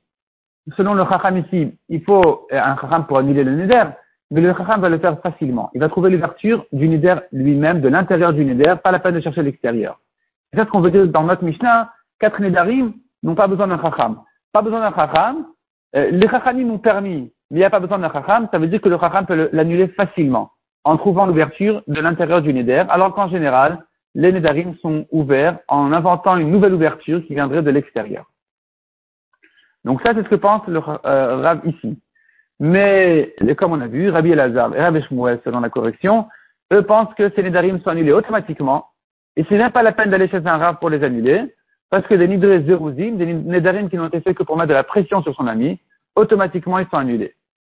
Selon 0.76 0.94
le 0.94 1.04
chacham 1.04 1.38
ici, 1.38 1.74
il 1.88 2.02
faut 2.02 2.46
un 2.50 2.76
chacham 2.76 3.06
pour 3.06 3.18
annuler 3.18 3.44
le 3.44 3.54
neder, 3.54 3.84
mais 4.30 4.40
le 4.40 4.54
chacham 4.54 4.80
va 4.80 4.88
le 4.88 4.98
faire 4.98 5.20
facilement. 5.20 5.70
Il 5.74 5.80
va 5.80 5.88
trouver 5.88 6.10
l'ouverture 6.10 6.66
du 6.72 6.88
neder 6.88 7.16
lui-même, 7.32 7.80
de 7.80 7.88
l'intérieur 7.88 8.32
du 8.32 8.44
neder, 8.44 8.74
pas 8.82 8.92
la 8.92 8.98
peine 8.98 9.14
de 9.14 9.20
chercher 9.20 9.42
l'extérieur. 9.42 10.00
C'est 10.52 10.60
ce 10.60 10.64
qu'on 10.66 10.80
veut 10.80 10.90
dire 10.90 11.06
dans 11.06 11.22
notre 11.22 11.44
Mishnah. 11.44 11.90
Quatre 12.18 12.40
nedarim 12.40 12.92
n'ont 13.22 13.34
pas 13.34 13.46
besoin 13.46 13.68
d'un 13.68 13.80
chacham. 13.80 14.20
Pas 14.52 14.62
besoin 14.62 14.80
d'un 14.80 14.94
chacham. 14.94 15.46
Euh, 15.96 16.10
les 16.10 16.28
chachamim 16.28 16.68
ont 16.70 16.78
permis, 16.78 17.32
mais 17.50 17.56
il 17.56 17.60
n'y 17.60 17.64
a 17.64 17.70
pas 17.70 17.80
besoin 17.80 17.98
d'un 17.98 18.12
chacham. 18.12 18.48
Ça 18.50 18.58
veut 18.58 18.66
dire 18.66 18.80
que 18.80 18.88
le 18.88 18.98
chacham 18.98 19.26
peut 19.26 19.48
l'annuler 19.52 19.88
facilement 19.88 20.50
en 20.84 20.96
trouvant 20.96 21.26
l'ouverture 21.26 21.82
de 21.86 22.00
l'intérieur 22.00 22.42
du 22.42 22.52
neder, 22.52 22.84
alors 22.88 23.14
qu'en 23.14 23.28
général, 23.28 23.84
les 24.14 24.32
Nédarim 24.32 24.74
sont 24.80 25.06
ouverts 25.12 25.58
en 25.68 25.92
inventant 25.92 26.36
une 26.36 26.50
nouvelle 26.50 26.74
ouverture 26.74 27.24
qui 27.26 27.34
viendrait 27.34 27.62
de 27.62 27.70
l'extérieur. 27.70 28.26
Donc 29.88 30.02
ça, 30.02 30.12
c'est 30.14 30.22
ce 30.22 30.28
que 30.28 30.34
pense 30.34 30.66
le 30.66 30.80
euh, 31.06 31.36
Rav 31.36 31.62
ici. 31.64 31.98
Mais, 32.60 33.34
comme 33.56 33.72
on 33.72 33.80
a 33.80 33.86
vu, 33.86 34.10
Rabbi 34.10 34.32
Elazar 34.32 34.76
et 34.76 34.82
Rabbi 34.82 35.00
Shmuel, 35.04 35.40
selon 35.44 35.60
la 35.60 35.70
correction, 35.70 36.28
eux 36.74 36.82
pensent 36.82 37.14
que 37.14 37.30
ces 37.34 37.42
Nédarim 37.42 37.80
sont 37.80 37.88
annulés 37.88 38.12
automatiquement, 38.12 38.88
et 39.36 39.44
ce 39.44 39.54
n'est 39.54 39.70
pas 39.70 39.82
la 39.82 39.92
peine 39.92 40.10
d'aller 40.10 40.28
chez 40.28 40.46
un 40.46 40.58
Rav 40.58 40.76
pour 40.78 40.90
les 40.90 41.02
annuler, 41.02 41.54
parce 41.88 42.06
que 42.06 42.14
des 42.14 42.28
Nidre 42.28 42.66
Zeruzim, 42.66 43.16
des 43.16 43.32
Nédarim 43.32 43.88
qui 43.88 43.96
n'ont 43.96 44.08
été 44.08 44.20
faits 44.20 44.36
que 44.36 44.42
pour 44.42 44.58
mettre 44.58 44.68
de 44.68 44.74
la 44.74 44.84
pression 44.84 45.22
sur 45.22 45.34
son 45.34 45.46
ami, 45.46 45.80
automatiquement 46.16 46.78
ils 46.78 46.88
sont 46.88 46.98
annulés. 46.98 47.34